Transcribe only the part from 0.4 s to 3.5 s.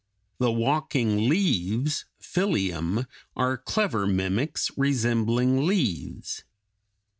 walking leaves (Phyllium) (Fig. 194)